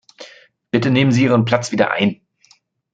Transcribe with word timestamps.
Bitte 0.71 0.89
nehmen 0.89 1.11
Sie 1.11 1.25
Ihren 1.25 1.45
Platz 1.45 1.71
wieder 1.71 1.91
ein. 1.91 2.21